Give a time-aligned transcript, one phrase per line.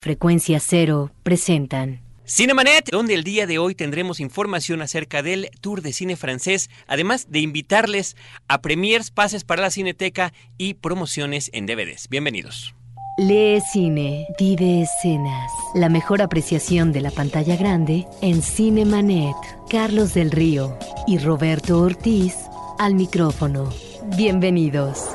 [0.00, 5.92] Frecuencia Cero presentan Cinemanet, donde el día de hoy tendremos información acerca del Tour de
[5.92, 8.16] Cine francés, además de invitarles
[8.46, 12.08] a premiers, pases para la Cineteca y promociones en DVDs.
[12.08, 12.76] Bienvenidos.
[13.16, 15.50] Lee Cine, vive escenas.
[15.74, 19.34] La mejor apreciación de la pantalla grande en Cinemanet.
[19.68, 20.78] Carlos del Río
[21.08, 22.36] y Roberto Ortiz
[22.78, 23.72] al micrófono.
[24.16, 25.08] Bienvenidos.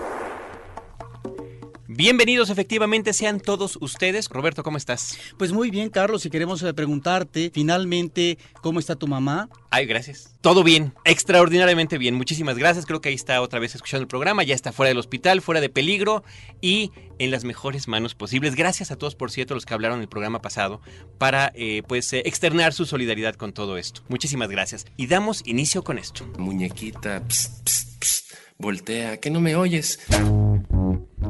[1.96, 4.28] Bienvenidos efectivamente sean todos ustedes.
[4.28, 5.16] Roberto, ¿cómo estás?
[5.38, 9.47] Pues muy bien, Carlos, y queremos eh, preguntarte finalmente cómo está tu mamá.
[9.70, 10.36] Ay, gracias.
[10.42, 12.15] Todo bien, extraordinariamente bien.
[12.15, 12.87] Muchísimas gracias.
[12.87, 14.42] Creo que ahí está otra vez escuchando el programa.
[14.42, 16.24] Ya está fuera del hospital, fuera de peligro
[16.61, 18.56] y en las mejores manos posibles.
[18.56, 20.82] Gracias a todos, por cierto, los que hablaron en el programa pasado
[21.20, 24.01] para eh, pues eh, externar su solidaridad con todo esto.
[24.07, 24.87] Muchísimas gracias.
[24.98, 26.25] Y damos inicio con esto.
[26.39, 30.00] Muñequita, psst, psst, psst, voltea, que no me oyes.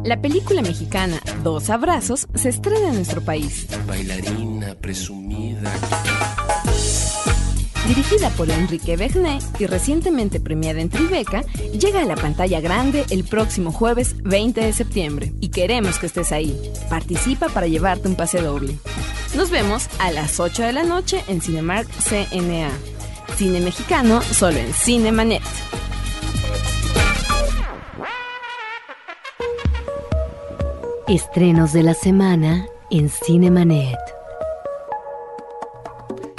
[0.03, 3.67] La película mexicana Dos Abrazos se estrena en nuestro país.
[3.87, 5.71] Bailarina, presumida.
[7.87, 13.23] Dirigida por Enrique Bernet y recientemente premiada en Tribeca, llega a la pantalla grande el
[13.23, 16.57] próximo jueves 20 de septiembre y queremos que estés ahí.
[16.89, 18.77] Participa para llevarte un pase doble.
[19.35, 22.71] Nos vemos a las 8 de la noche en Cinemark CNA.
[23.37, 25.41] Cine mexicano solo en Cinemanet.
[31.13, 34.22] Estrenos de la semana en Cinemanet.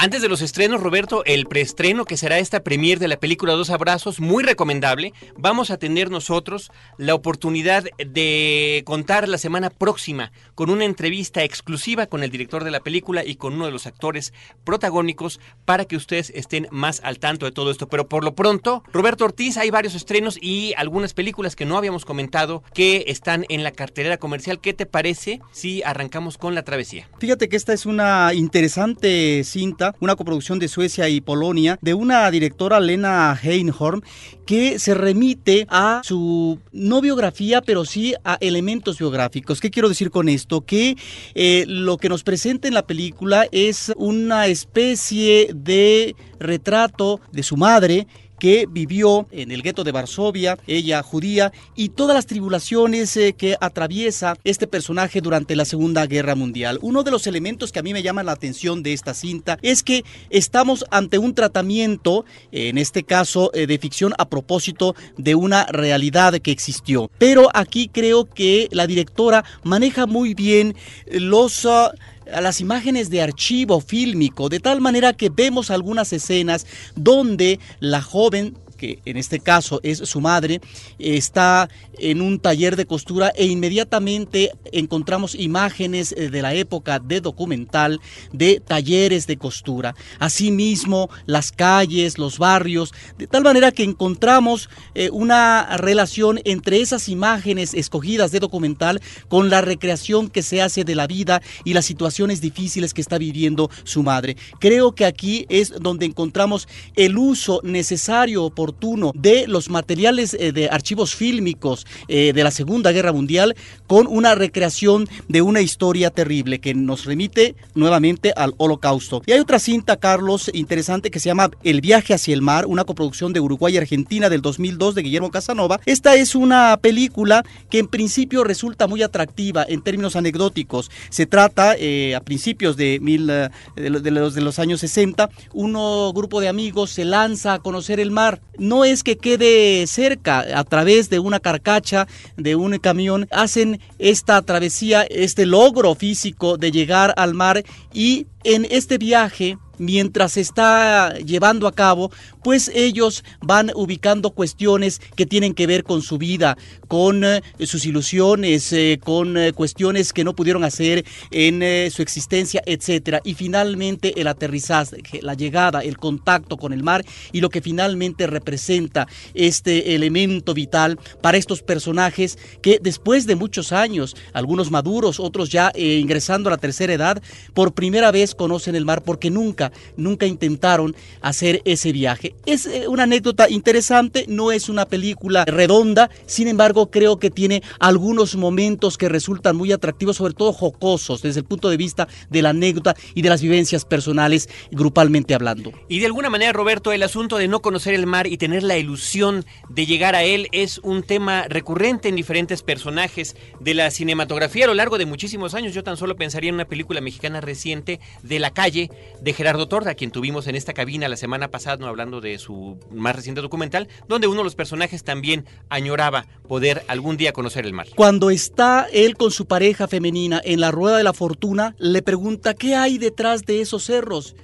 [0.05, 3.71] Antes de los estrenos, Roberto, el preestreno que será esta premier de la película Dos
[3.71, 5.15] Abrazos, muy recomendable.
[5.39, 12.05] Vamos a tener nosotros la oportunidad de contar la semana próxima con una entrevista exclusiva
[12.05, 15.97] con el director de la película y con uno de los actores protagónicos para que
[15.97, 17.89] ustedes estén más al tanto de todo esto.
[17.89, 22.05] Pero por lo pronto, Roberto Ortiz, hay varios estrenos y algunas películas que no habíamos
[22.05, 24.61] comentado que están en la cartelera comercial.
[24.61, 27.09] ¿Qué te parece si arrancamos con La Travesía?
[27.21, 32.31] Fíjate que esta es una interesante cinta una coproducción de Suecia y Polonia, de una
[32.31, 34.03] directora Lena Heinhorn,
[34.47, 39.61] que se remite a su no biografía, pero sí a elementos biográficos.
[39.61, 40.61] ¿Qué quiero decir con esto?
[40.61, 40.97] Que
[41.35, 47.57] eh, lo que nos presenta en la película es una especie de retrato de su
[47.57, 48.07] madre
[48.39, 53.57] que vivió en el gueto de Varsovia, ella judía, y todas las tribulaciones eh, que
[53.61, 56.79] atraviesa este personaje durante la Segunda Guerra Mundial.
[56.83, 59.83] Uno de los elementos que a mí me llama la atención de esta cinta es
[59.83, 65.67] que estamos ante un tratamiento, en este caso eh, de ficción, a propósito de una
[65.67, 67.11] realidad que existió.
[67.19, 70.75] Pero aquí creo que la directora maneja muy bien
[71.11, 71.65] los...
[71.65, 71.91] Uh,
[72.33, 78.03] a las imágenes de archivo fílmico, de tal manera que vemos algunas escenas donde la
[78.03, 80.61] joven que en este caso es su madre,
[80.99, 87.23] está en un taller de costura e inmediatamente encontramos imágenes eh, de la época de
[87.23, 88.01] documental
[88.33, 89.95] de talleres de costura.
[90.19, 97.09] Asimismo, las calles, los barrios, de tal manera que encontramos eh, una relación entre esas
[97.09, 101.87] imágenes escogidas de documental con la recreación que se hace de la vida y las
[101.87, 104.37] situaciones difíciles que está viviendo su madre.
[104.59, 108.74] Creo que aquí es donde encontramos el uso necesario por
[109.15, 113.55] de los materiales eh, de archivos fílmicos eh, de la Segunda Guerra Mundial
[113.87, 119.23] con una recreación de una historia terrible que nos remite nuevamente al holocausto.
[119.27, 122.85] Y hay otra cinta, Carlos, interesante que se llama El viaje hacia el mar, una
[122.85, 125.81] coproducción de Uruguay y Argentina del 2002 de Guillermo Casanova.
[125.87, 130.91] Esta es una película que en principio resulta muy atractiva en términos anecdóticos.
[131.11, 135.73] Se trata eh, a principios de, mil, de, los, de los años 60, un
[136.13, 140.65] grupo de amigos se lanza a conocer el mar no es que quede cerca, a
[140.65, 142.07] través de una carcacha,
[142.37, 148.67] de un camión, hacen esta travesía, este logro físico de llegar al mar y en
[148.71, 152.11] este viaje mientras se está llevando a cabo,
[152.43, 156.57] pues ellos van ubicando cuestiones que tienen que ver con su vida,
[156.89, 162.63] con eh, sus ilusiones, eh, con eh, cuestiones que no pudieron hacer en su existencia,
[162.67, 163.21] etcétera.
[163.25, 168.27] Y finalmente el aterrizaje, la llegada, el contacto con el mar y lo que finalmente
[168.27, 175.49] representa este elemento vital para estos personajes que después de muchos años, algunos maduros, otros
[175.49, 177.23] ya ingresando a la tercera edad,
[177.55, 179.64] por primera vez conocen el mar porque nunca
[179.97, 182.35] nunca, intentaron hacer ese viaje.
[182.47, 187.63] Es eh, una anécdota interesante, no es una película redonda, sin embargo creo que tiene
[187.79, 192.43] algunos momentos que resultan muy atractivos, sobre todo jocosos desde el punto de vista de
[192.43, 195.73] la anécdota y de las vivencias personales grupalmente hablando.
[195.89, 198.77] Y de alguna manera, Roberto, el asunto de no conocer el mar y tener la
[198.77, 204.65] ilusión de llegar a él es un tema recurrente en diferentes personajes de la cinematografía
[204.65, 205.75] a lo largo de muchísimos años.
[205.75, 208.91] Yo tan solo pensaría en una película mexicana reciente de La calle
[209.21, 213.15] de Gerardo Torda, quien tuvimos en esta cabina la semana pasada, hablando de su más
[213.15, 217.87] reciente documental, donde uno de los personajes también añoraba poder algún día conocer el mar.
[217.95, 222.55] Cuando está él con su pareja femenina en la rueda de la fortuna, le pregunta
[222.55, 224.35] qué hay detrás de esos cerros.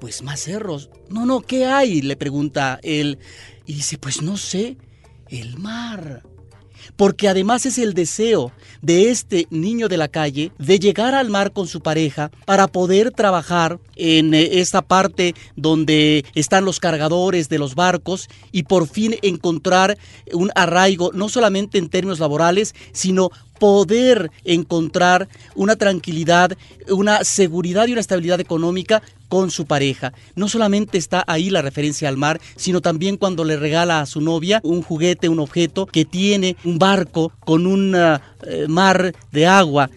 [0.00, 0.90] Pues más cerros.
[1.08, 2.02] No, no, ¿qué hay?
[2.02, 3.18] le pregunta él.
[3.66, 4.76] Y dice, pues no sé,
[5.28, 6.22] el mar
[6.96, 8.52] porque además es el deseo
[8.82, 13.10] de este niño de la calle de llegar al mar con su pareja para poder
[13.10, 19.16] trabajar en eh, esta parte donde están los cargadores de los barcos y por fin
[19.22, 19.98] encontrar
[20.32, 26.56] un arraigo no solamente en términos laborales, sino poder encontrar una tranquilidad,
[26.88, 30.12] una seguridad y una estabilidad económica con su pareja.
[30.34, 34.20] No solamente está ahí la referencia al mar, sino también cuando le regala a su
[34.20, 38.18] novia un juguete, un objeto que tiene un barco con un eh,
[38.68, 39.88] mar de agua.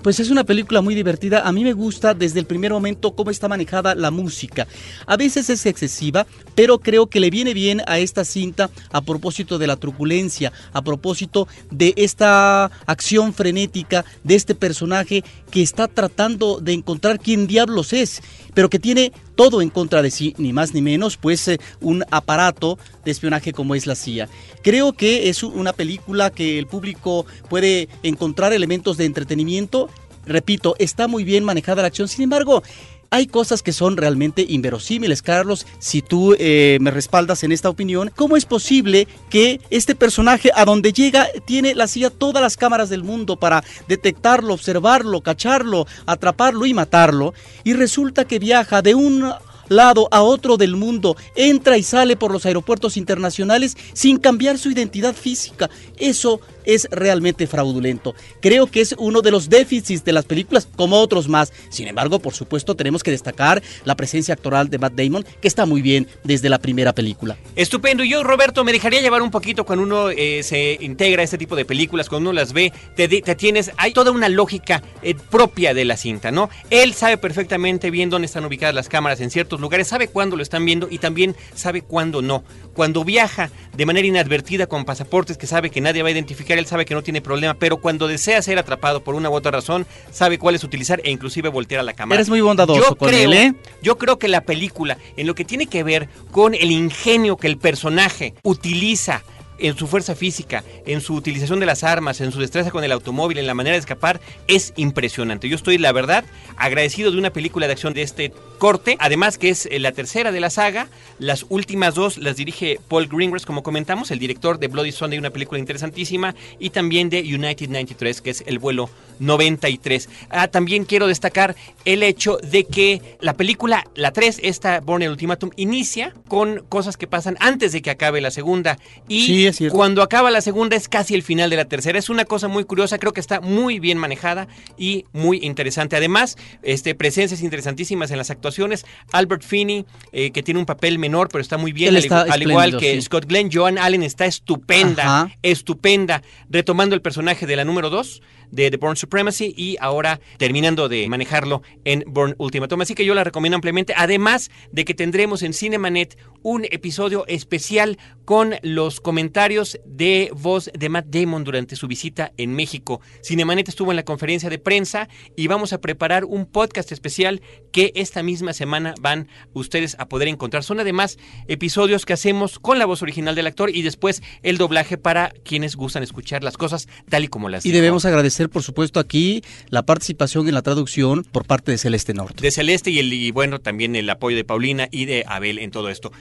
[0.01, 1.47] Pues es una película muy divertida.
[1.47, 4.67] A mí me gusta desde el primer momento cómo está manejada la música.
[5.05, 9.57] A veces es excesiva, pero creo que le viene bien a esta cinta a propósito
[9.57, 16.59] de la truculencia, a propósito de esta acción frenética de este personaje que está tratando
[16.61, 18.21] de encontrar quién diablos es,
[18.53, 22.03] pero que tiene todo en contra de sí, ni más ni menos, pues eh, un
[22.11, 24.27] aparato de espionaje como es la CIA.
[24.63, 29.89] Creo que es una película que el público puede encontrar elementos de entretenimiento.
[30.25, 32.63] Repito, está muy bien manejada la acción, sin embargo,
[33.09, 35.65] hay cosas que son realmente inverosímiles, Carlos.
[35.79, 40.65] Si tú eh, me respaldas en esta opinión, ¿cómo es posible que este personaje a
[40.65, 46.65] donde llega tiene la CIA todas las cámaras del mundo para detectarlo, observarlo, cacharlo, atraparlo
[46.65, 47.33] y matarlo?
[47.63, 49.31] Y resulta que viaja de un
[49.69, 54.71] lado a otro del mundo, entra y sale por los aeropuertos internacionales sin cambiar su
[54.71, 55.69] identidad física.
[55.97, 58.13] Eso es realmente fraudulento.
[58.41, 61.51] Creo que es uno de los déficits de las películas, como otros más.
[61.69, 65.65] Sin embargo, por supuesto, tenemos que destacar la presencia actoral de Matt Damon, que está
[65.65, 67.37] muy bien desde la primera película.
[67.55, 68.03] Estupendo.
[68.03, 71.55] Yo, Roberto, me dejaría llevar un poquito cuando uno eh, se integra a este tipo
[71.55, 75.73] de películas, cuando uno las ve, te, te tienes, hay toda una lógica eh, propia
[75.73, 76.49] de la cinta, ¿no?
[76.69, 80.43] Él sabe perfectamente bien dónde están ubicadas las cámaras en ciertos lugares, sabe cuándo lo
[80.43, 82.43] están viendo y también sabe cuándo no.
[82.73, 86.65] Cuando viaja de manera inadvertida con pasaportes que sabe que nadie va a identificar, él
[86.65, 89.85] sabe que no tiene problema, pero cuando desea ser atrapado por una u otra razón,
[90.11, 92.19] sabe cuál es utilizar e inclusive voltear a la cámara.
[92.19, 93.53] Eres muy bondadoso yo con creo, él, ¿eh?
[93.81, 97.47] Yo creo que la película, en lo que tiene que ver con el ingenio que
[97.47, 99.23] el personaje utiliza
[99.59, 102.91] en su fuerza física, en su utilización de las armas, en su destreza con el
[102.91, 105.49] automóvil, en la manera de escapar, es impresionante.
[105.49, 106.25] Yo estoy, la verdad,
[106.57, 110.31] agradecido de una película de acción de este corte, además que es eh, la tercera
[110.31, 110.87] de la saga,
[111.19, 115.29] las últimas dos las dirige Paul Greengrass, como comentamos, el director de Bloody Sunday, una
[115.29, 120.09] película interesantísima, y también de United 93, que es el vuelo 93.
[120.29, 125.51] Ah, también quiero destacar el hecho de que la película, la 3, esta Born Ultimatum,
[125.55, 129.75] inicia con cosas que pasan antes de que acabe la segunda, y Sí, es cierto.
[129.75, 131.97] cuando acaba la segunda es casi el final de la tercera.
[131.99, 135.95] Es una cosa muy curiosa, creo que está muy bien manejada y muy interesante.
[135.95, 138.85] Además, este, presencias interesantísimas en las actuaciones.
[139.11, 142.31] Albert Finney, eh, que tiene un papel menor, pero está muy bien, al, está igu-
[142.31, 143.01] al igual que sí.
[143.03, 143.49] Scott Glenn.
[143.51, 145.31] Joan Allen está estupenda, Ajá.
[145.43, 150.89] estupenda, retomando el personaje de la número 2 de The Born Supremacy y ahora terminando
[150.89, 152.81] de manejarlo en Born Ultimatum.
[152.81, 153.93] Así que yo la recomiendo ampliamente.
[153.95, 160.89] Además de que tendremos en Cinemanet un episodio especial con los comentarios de voz de
[160.89, 163.01] Matt Damon durante su visita en México.
[163.23, 167.91] Cinemanet estuvo en la conferencia de prensa y vamos a preparar un podcast especial que
[167.95, 170.63] esta misma semana van ustedes a poder encontrar.
[170.63, 174.97] Son además episodios que hacemos con la voz original del actor y después el doblaje
[174.97, 178.99] para quienes gustan escuchar las cosas tal y como las Y debemos agradecer, por supuesto,
[178.99, 182.41] aquí la participación en la traducción por parte de Celeste Norte.
[182.41, 185.71] de Celeste y, el, y bueno, también el apoyo de Paulina y de Abel en
[185.71, 186.11] todo esto.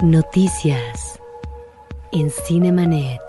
[0.00, 1.20] Noticias
[2.12, 3.20] en Cinemanet.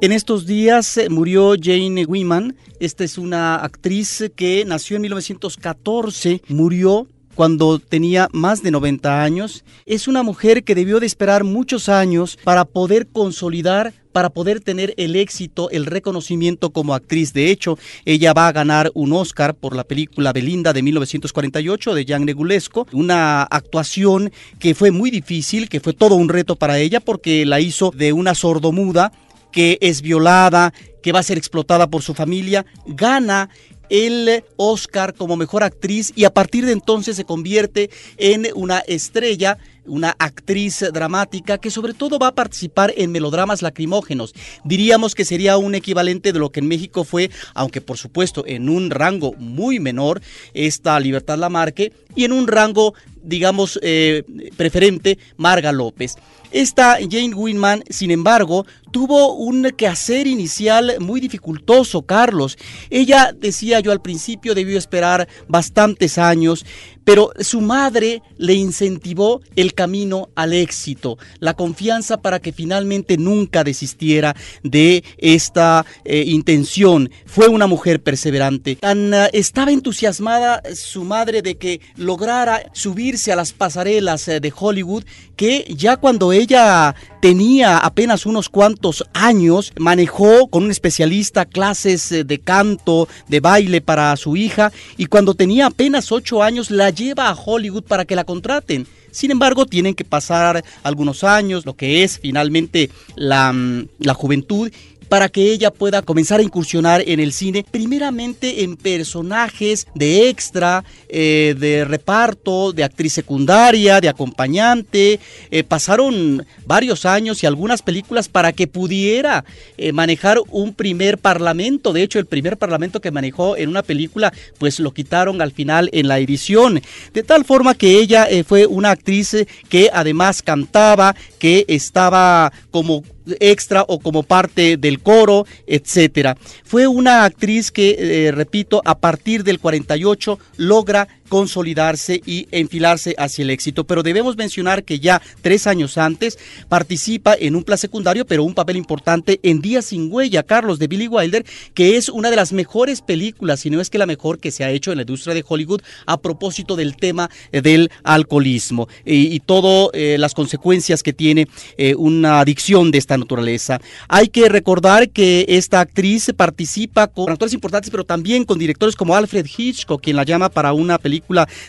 [0.00, 2.56] En estos días eh, murió Jane Wyman.
[2.80, 7.06] Esta es una actriz que nació en 1914, murió
[7.40, 9.64] cuando tenía más de 90 años.
[9.86, 14.92] Es una mujer que debió de esperar muchos años para poder consolidar para poder tener
[14.98, 17.32] el éxito, el reconocimiento como actriz.
[17.32, 22.04] De hecho, ella va a ganar un Oscar por la película Belinda de 1948 de
[22.04, 27.00] Jean Negulesco, una actuación que fue muy difícil, que fue todo un reto para ella
[27.00, 29.12] porque la hizo de una sordomuda
[29.50, 33.48] que es violada, que va a ser explotada por su familia, gana
[33.90, 39.58] el Oscar como mejor actriz y a partir de entonces se convierte en una estrella,
[39.86, 44.34] una actriz dramática que sobre todo va a participar en melodramas lacrimógenos.
[44.64, 48.68] Diríamos que sería un equivalente de lo que en México fue, aunque por supuesto en
[48.68, 50.20] un rango muy menor,
[50.54, 54.22] esta Libertad Lamarque y en un rango digamos, eh,
[54.56, 56.16] preferente, Marga López.
[56.50, 62.58] Esta Jane Winman, sin embargo, tuvo un quehacer inicial muy dificultoso, Carlos.
[62.88, 66.64] Ella, decía yo al principio, debió esperar bastantes años,
[67.04, 73.64] pero su madre le incentivó el camino al éxito, la confianza para que finalmente nunca
[73.64, 77.10] desistiera de esta eh, intención.
[77.26, 78.76] Fue una mujer perseverante.
[78.76, 84.52] Tan, uh, estaba entusiasmada su madre de que lograra subirse a las pasarelas eh, de
[84.54, 85.04] Hollywood
[85.36, 92.24] que ya cuando ella tenía apenas unos cuantos años, manejó con un especialista clases eh,
[92.24, 97.28] de canto, de baile para su hija y cuando tenía apenas ocho años la lleva
[97.28, 98.86] a Hollywood para que la contraten.
[99.10, 104.70] Sin embargo, tienen que pasar algunos años, lo que es finalmente la, mm, la juventud,
[105.10, 110.84] para que ella pueda comenzar a incursionar en el cine, primeramente en personajes de extra,
[111.08, 115.18] eh, de reparto, de actriz secundaria, de acompañante.
[115.50, 119.44] Eh, pasaron varios años y algunas películas para que pudiera
[119.76, 121.92] eh, manejar un primer parlamento.
[121.92, 125.90] De hecho, el primer parlamento que manejó en una película, pues lo quitaron al final
[125.92, 126.80] en la edición.
[127.12, 129.34] De tal forma que ella fue una actriz
[129.68, 133.02] que además cantaba, que estaba como
[133.38, 136.36] extra o como parte del coro, etcétera.
[136.64, 143.42] Fue una actriz que, eh, repito, a partir del 48 logra consolidarse y enfilarse hacia
[143.44, 143.84] el éxito.
[143.84, 148.52] Pero debemos mencionar que ya tres años antes participa en un plan secundario, pero un
[148.52, 152.52] papel importante en Día sin huella, Carlos, de Billy Wilder, que es una de las
[152.52, 155.32] mejores películas, si no es que la mejor que se ha hecho en la industria
[155.34, 161.02] de Hollywood a propósito del tema eh, del alcoholismo y, y todas eh, las consecuencias
[161.04, 161.46] que tiene
[161.78, 163.80] eh, una adicción de esta naturaleza.
[164.08, 169.14] Hay que recordar que esta actriz participa con actores importantes, pero también con directores como
[169.14, 171.19] Alfred Hitchcock, quien la llama para una película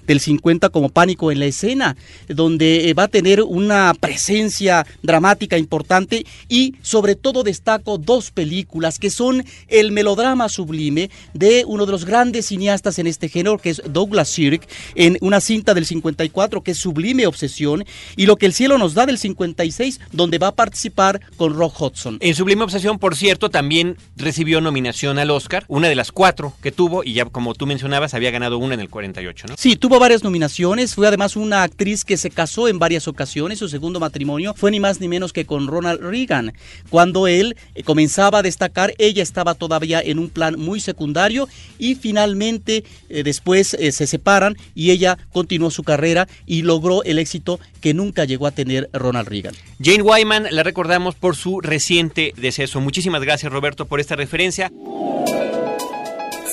[0.08, 1.96] del 50 como Pánico en la escena,
[2.28, 9.10] donde va a tener una presencia dramática importante y sobre todo destaco dos películas que
[9.10, 13.82] son el melodrama sublime de uno de los grandes cineastas en este género, que es
[13.90, 18.54] Douglas Sirk, en una cinta del 54 que es Sublime Obsesión, y Lo que el
[18.54, 22.18] cielo nos da del 56, donde va a participar con Rock Hudson.
[22.22, 26.72] En Sublime Obsesión, por cierto, también recibió nominación al Oscar, una de las cuatro que
[26.72, 29.56] tuvo, y ya como tú mencionabas, había ganado una en el 48, ¿no?
[29.58, 33.70] Sí, tuvo varias nominaciones, fue además una actriz que se casó en varias ocasiones, su
[33.70, 36.54] segundo matrimonio fue ni más ni menos que con Ronald Reagan.
[36.90, 41.96] Cuando él eh, comenzaba a destacar, ella estaba todavía en un plan muy secundario y
[41.96, 47.60] finalmente eh, después eh, se separan y ella continuó su carrera y logró el éxito
[47.82, 49.56] que nunca llegó a tener Ronald Reagan.
[49.82, 52.82] Jane Wyman la recordamos por su reciente deceso.
[52.82, 54.72] Muchísimas gracias Roberto por esta referencia.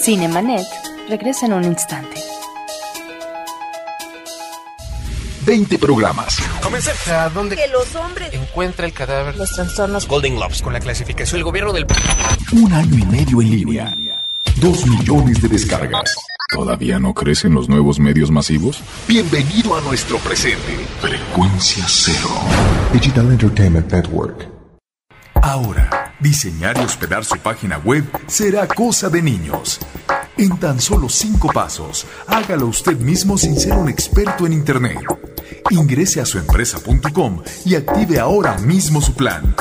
[0.02, 0.66] Cinemanet
[1.08, 2.37] regresa en un instante.
[5.48, 6.36] 20 programas.
[6.62, 6.90] Comencé.
[7.10, 8.28] ¿A dónde Que los hombres.
[8.34, 9.34] encuentra el cadáver?
[9.34, 11.86] Los trastornos Golden Globes con la clasificación del gobierno del...
[12.52, 13.96] Un año y medio en línea.
[14.56, 16.14] Dos millones de descargas.
[16.54, 18.82] ¿Todavía no crecen los nuevos medios masivos?
[19.06, 20.86] Bienvenido a nuestro presente.
[21.00, 22.28] Frecuencia cero.
[22.92, 24.50] Digital Entertainment Network.
[25.32, 29.80] Ahora, diseñar y hospedar su página web será cosa de niños.
[30.36, 34.98] En tan solo cinco pasos, hágalo usted mismo sin ser un experto en Internet.
[35.70, 39.54] Ingrese a suempresa.com y active ahora mismo su plan.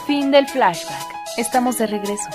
[0.07, 1.07] Fin del flashback.
[1.39, 2.29] Estamos de regreso.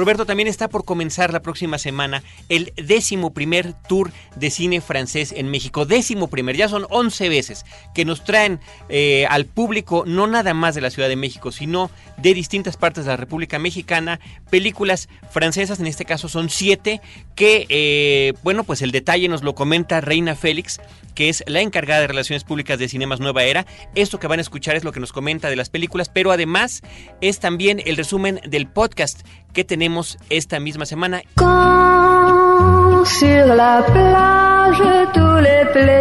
[0.00, 5.34] Roberto, también está por comenzar la próxima semana el décimo primer tour de cine francés
[5.36, 5.84] en México.
[5.84, 10.74] Décimo primer, ya son 11 veces que nos traen eh, al público, no nada más
[10.74, 15.80] de la Ciudad de México, sino de distintas partes de la República Mexicana, películas francesas,
[15.80, 17.02] en este caso son siete,
[17.34, 20.80] que, eh, bueno, pues el detalle nos lo comenta Reina Félix,
[21.14, 23.66] que es la encargada de Relaciones Públicas de Cinemas Nueva Era.
[23.94, 26.82] Esto que van a escuchar es lo que nos comenta de las películas, pero además
[27.20, 29.20] es también el resumen del podcast
[29.52, 31.22] que tenemos esta misma semana.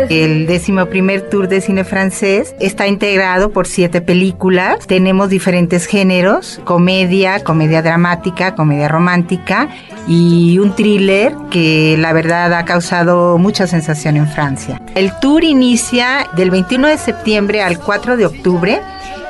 [0.09, 4.85] El décimo primer tour de cine francés está integrado por siete películas.
[4.87, 9.69] Tenemos diferentes géneros, comedia, comedia dramática, comedia romántica
[10.07, 14.81] y un thriller que la verdad ha causado mucha sensación en Francia.
[14.95, 18.81] El tour inicia del 21 de septiembre al 4 de octubre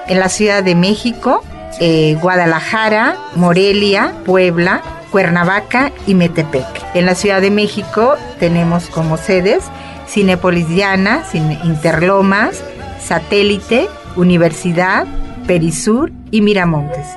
[0.08, 1.44] en la Ciudad de México,
[1.80, 6.66] eh, Guadalajara, Morelia, Puebla, Cuernavaca y Metepec.
[6.94, 9.64] En la Ciudad de México tenemos como sedes
[10.08, 12.64] Cinépolis Diana, Cine Interlomas,
[13.00, 15.06] Satélite, Universidad,
[15.48, 17.08] Perisur y Miramontes.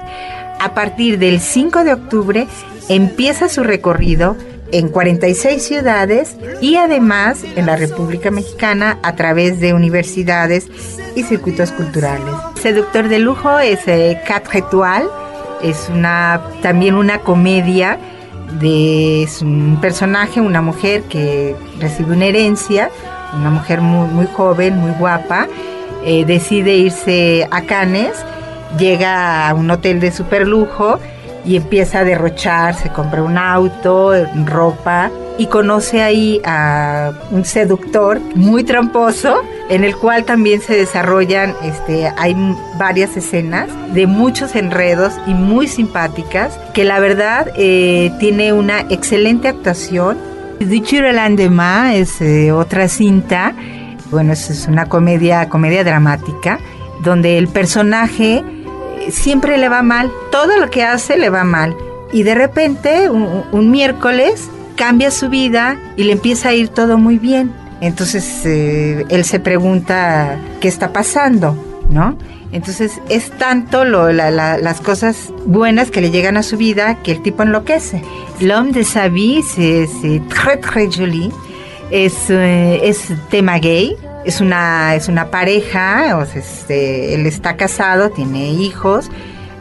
[0.61, 2.47] A partir del 5 de octubre
[2.89, 4.37] empieza su recorrido
[4.73, 10.69] en 46 ciudades y además en la República Mexicana a través de universidades
[11.15, 12.35] y circuitos culturales.
[12.61, 14.21] Seductor de lujo es eh,
[14.53, 15.09] Étoiles,
[15.63, 17.99] es una también una comedia
[18.59, 22.91] de un personaje, una mujer que recibe una herencia,
[23.35, 25.49] una mujer muy, muy joven, muy guapa,
[26.05, 28.13] eh, decide irse a Cannes,
[28.79, 30.99] llega a un hotel de super lujo
[31.45, 34.13] y empieza a derrochar, se compra un auto,
[34.47, 41.55] ropa y conoce ahí a un seductor muy tramposo en el cual también se desarrollan
[41.63, 42.37] este hay
[42.79, 49.49] varias escenas de muchos enredos y muy simpáticas que la verdad eh, tiene una excelente
[49.49, 50.19] actuación.
[50.61, 53.55] Dicho el Lendemain es eh, otra cinta
[54.11, 56.61] bueno es, es una comedia comedia dramática
[57.03, 58.45] donde el personaje
[59.11, 61.77] siempre le va mal, todo lo que hace le va mal.
[62.13, 67.19] Y de repente, un, miércoles, cambia su vida y le empieza a ir todo muy
[67.19, 67.53] bien.
[67.81, 71.57] Entonces, eh, él se pregunta qué está pasando,
[71.91, 72.17] ¿no?
[72.53, 77.23] Entonces es tanto lo, las cosas buenas que le llegan a su vida que el
[77.23, 78.03] tipo enloquece.
[78.41, 81.33] L'homme de sa vie, c'est très très joli.
[81.93, 88.49] Es, eh, es tema gay, es una, es una pareja, este, él está casado, tiene
[88.49, 89.11] hijos,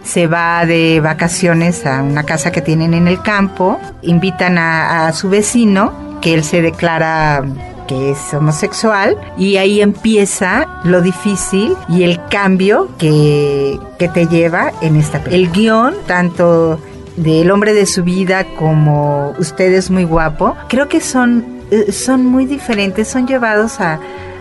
[0.04, 5.30] se va de vacaciones a una casa que tienen en el campo, invitan a, su
[5.30, 7.44] vecino, que él se declara
[7.88, 14.72] que es homosexual y ahí empieza lo difícil y el cambio que, que te lleva
[14.82, 15.36] en esta película.
[15.36, 16.80] El guion, tanto
[17.18, 21.61] del hombre de su vida como usted es muy guapo, creo que son,
[21.92, 24.00] son muy diferentes, son llevados a,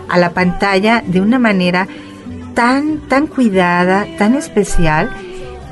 [0.09, 1.87] a la pantalla de una manera
[2.53, 5.09] tan, tan cuidada, tan especial,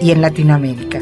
[0.00, 0.98] y en Latinoamérica.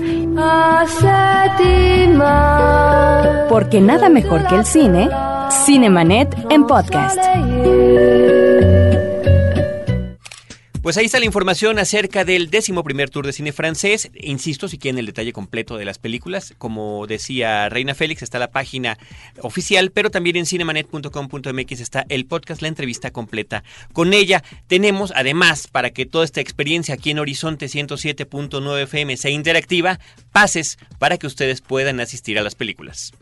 [3.48, 5.08] Porque nada mejor que el cine
[5.50, 7.18] Cinemanet en podcast.
[10.82, 14.10] Pues ahí está la información acerca del décimo primer tour de cine francés.
[14.14, 18.52] Insisto, si quieren el detalle completo de las películas, como decía Reina Félix, está la
[18.52, 18.96] página
[19.40, 23.64] oficial, pero también en cinemanet.com.mx está el podcast, la entrevista completa.
[23.92, 29.30] Con ella tenemos, además, para que toda esta experiencia aquí en Horizonte 107.9 FM sea
[29.30, 29.98] interactiva,
[30.32, 33.12] pases para que ustedes puedan asistir a las películas.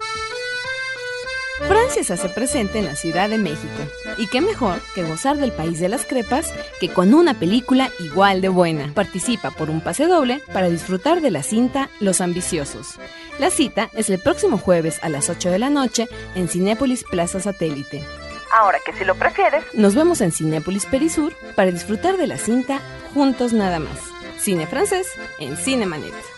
[1.59, 3.69] Francia se hace presente en la Ciudad de México.
[4.19, 8.41] Y qué mejor que gozar del país de las crepas que con una película igual
[8.41, 8.93] de buena.
[8.93, 12.99] Participa por un pase doble para disfrutar de la cinta Los Ambiciosos.
[13.39, 17.39] La cita es el próximo jueves a las 8 de la noche en Cinépolis Plaza
[17.39, 18.03] Satélite.
[18.53, 22.81] Ahora que si lo prefieres, nos vemos en Cinépolis Perisur para disfrutar de la cinta
[23.15, 23.99] juntos nada más.
[24.39, 25.07] Cine francés
[25.39, 26.34] en Cinemanet.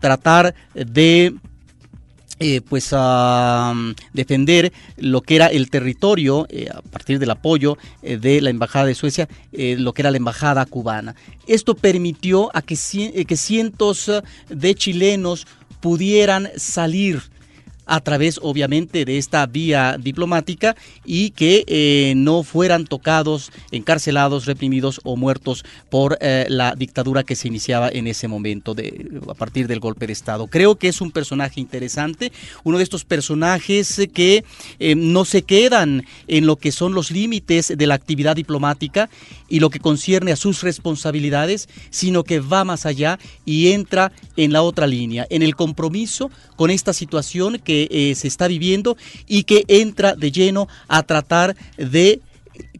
[0.00, 1.34] tratar de
[2.40, 3.72] eh, pues a
[4.12, 8.86] defender lo que era el territorio eh, a partir del apoyo eh, de la embajada
[8.86, 11.14] de Suecia, lo que era la embajada cubana.
[11.46, 12.76] Esto permitió a que,
[13.26, 14.10] que cientos
[14.48, 15.46] de chilenos
[15.80, 17.22] pudieran salir
[17.86, 25.00] a través obviamente de esta vía diplomática y que eh, no fueran tocados, encarcelados, reprimidos
[25.04, 29.66] o muertos por eh, la dictadura que se iniciaba en ese momento de, a partir
[29.68, 30.46] del golpe de Estado.
[30.46, 34.44] Creo que es un personaje interesante, uno de estos personajes que
[34.78, 39.08] eh, no se quedan en lo que son los límites de la actividad diplomática
[39.48, 44.52] y lo que concierne a sus responsabilidades, sino que va más allá y entra en
[44.52, 49.44] la otra línea, en el compromiso con esta situación que eh, se está viviendo y
[49.44, 52.20] que entra de lleno a tratar de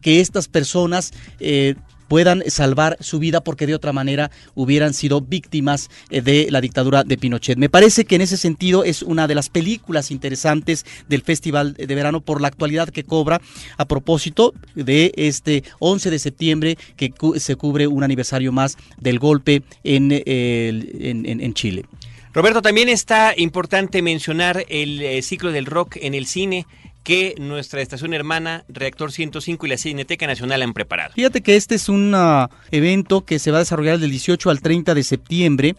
[0.01, 1.75] que estas personas eh,
[2.07, 7.03] puedan salvar su vida porque de otra manera hubieran sido víctimas eh, de la dictadura
[7.03, 7.57] de Pinochet.
[7.57, 11.95] Me parece que en ese sentido es una de las películas interesantes del Festival de
[11.95, 13.41] Verano por la actualidad que cobra
[13.77, 19.63] a propósito de este 11 de septiembre que se cubre un aniversario más del golpe
[19.83, 21.85] en, en, Chile.
[22.35, 26.67] Roberto, también está importante mencionar el eh, ciclo del rock en el cine
[27.01, 31.13] que nuestra estación hermana Reactor 105 y la Cineteca Nacional han preparado.
[31.13, 34.59] Fíjate que este es un ah, evento que se va a desarrollar del 18 al
[34.59, 35.75] 30 de septiembre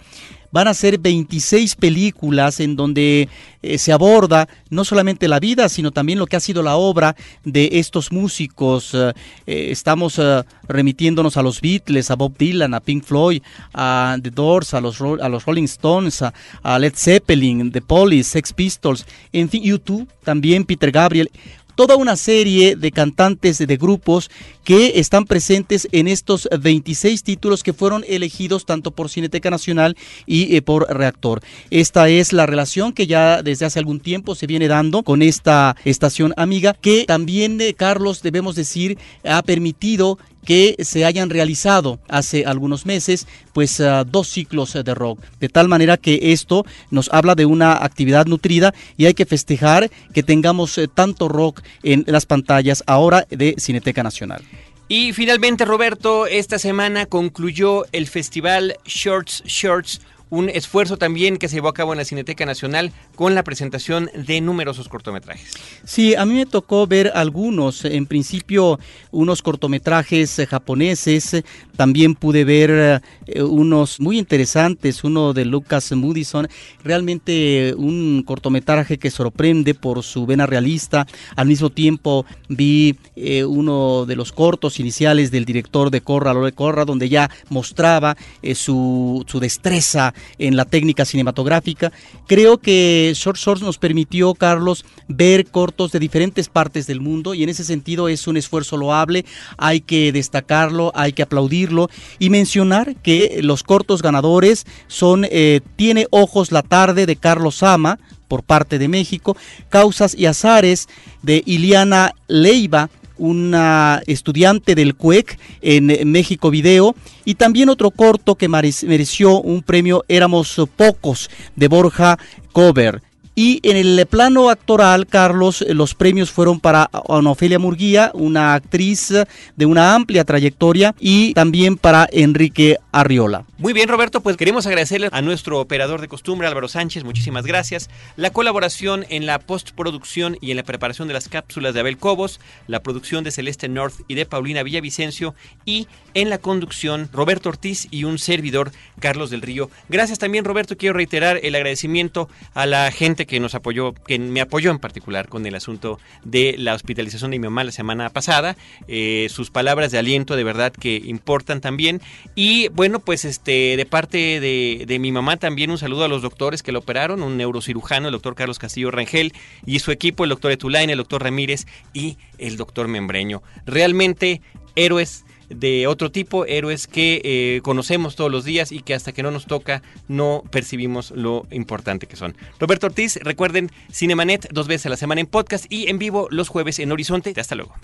[0.56, 3.28] van a ser 26 películas en donde
[3.60, 7.14] eh, se aborda no solamente la vida, sino también lo que ha sido la obra
[7.44, 8.94] de estos músicos.
[8.94, 9.12] Eh,
[9.46, 10.18] eh, estamos
[10.66, 13.42] remitiéndonos a los Beatles, a Bob Dylan, a Pink Floyd,
[13.74, 18.54] a The Doors, a los, a los Rolling Stones, a, Led Zeppelin, The Police, Sex
[18.54, 21.30] Pistols, en fin, YouTube, también Peter Gabriel
[21.76, 24.30] toda una serie de cantantes de grupos
[24.64, 30.56] que están presentes en estos 26 títulos que fueron elegidos tanto por Cineteca Nacional y
[30.56, 31.42] eh, por Reactor.
[31.70, 35.76] Esta es la relación que ya desde hace algún tiempo se viene dando con esta
[35.84, 42.46] estación amiga que también, eh, Carlos, debemos decir, ha permitido que se hayan realizado hace
[42.46, 47.34] algunos meses pues ah, dos ciclos de rock de tal manera que esto nos habla
[47.34, 52.24] de una actividad nutrida y hay que festejar que tengamos eh, tanto rock en las
[52.24, 54.42] pantallas ahora de Cineteca Nacional.
[54.88, 61.56] Y finalmente Roberto, esta semana concluyó el festival Shorts Shorts un esfuerzo también que se
[61.56, 65.52] llevó a cabo en la Cineteca Nacional con la presentación de numerosos cortometrajes.
[65.84, 68.80] Sí, a mí me tocó ver algunos, en principio
[69.12, 71.44] unos cortometrajes eh, japoneses,
[71.76, 76.48] también pude ver eh, unos muy interesantes, uno de Lucas Moodison,
[76.82, 84.06] realmente un cortometraje que sorprende por su vena realista, al mismo tiempo vi eh, uno
[84.06, 88.16] de los cortos iniciales del director de Corra, Lore Corra, donde ya mostraba
[88.54, 91.92] su, su destreza en la técnica cinematográfica.
[92.26, 97.42] Creo que Short Shorts nos permitió, Carlos, ver cortos de diferentes partes del mundo y
[97.42, 99.24] en ese sentido es un esfuerzo loable,
[99.56, 106.06] hay que destacarlo, hay que aplaudirlo y mencionar que los cortos ganadores son eh, Tiene
[106.10, 107.98] ojos la tarde de Carlos Sama,
[108.28, 109.36] por parte de México,
[109.68, 110.88] Causas y Azares
[111.22, 118.48] de Iliana Leiva una estudiante del CUEC en México Video y también otro corto que
[118.48, 122.18] mereció un premio Éramos Pocos de Borja
[122.52, 123.02] Cover.
[123.38, 129.12] Y en el plano actoral, Carlos, los premios fueron para Ofelia Murguía, una actriz
[129.56, 133.44] de una amplia trayectoria, y también para Enrique Arriola.
[133.58, 137.90] Muy bien, Roberto, pues queremos agradecerle a nuestro operador de costumbre, Álvaro Sánchez, muchísimas gracias.
[138.16, 142.40] La colaboración en la postproducción y en la preparación de las cápsulas de Abel Cobos,
[142.66, 145.34] la producción de Celeste North y de Paulina Villavicencio,
[145.66, 149.68] y en la conducción, Roberto Ortiz y un servidor, Carlos del Río.
[149.90, 150.78] Gracias también, Roberto.
[150.78, 155.28] Quiero reiterar el agradecimiento a la gente que nos apoyó, que me apoyó en particular
[155.28, 158.56] con el asunto de la hospitalización de mi mamá la semana pasada.
[158.88, 162.00] Eh, sus palabras de aliento de verdad que importan también.
[162.34, 166.62] Y bueno, pues este de parte de, mi mamá también un saludo a los doctores
[166.62, 169.32] que lo operaron, un neurocirujano, el doctor Carlos Castillo Rangel
[169.64, 173.42] y su equipo, el doctor Etulain, el doctor Ramírez y el doctor Membreño.
[173.66, 174.40] Realmente
[174.74, 179.22] héroes de otro tipo, héroes que eh, conocemos todos los días y que hasta que
[179.22, 182.36] no nos toca no percibimos lo importante que son.
[182.58, 186.48] Roberto Ortiz, recuerden Cinemanet dos veces a la semana en podcast y en vivo los
[186.48, 187.32] jueves en Horizonte.
[187.36, 187.74] Hasta luego.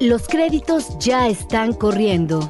[0.00, 2.48] Los créditos ya están corriendo.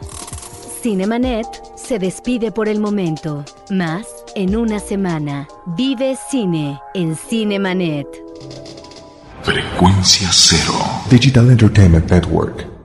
[0.83, 3.45] Cinemanet se despide por el momento.
[3.69, 5.49] Más en una semana.
[5.67, 8.07] Vive cine en Cinemanet.
[9.43, 10.75] Frecuencia cero.
[11.11, 12.78] Digital Entertainment Network.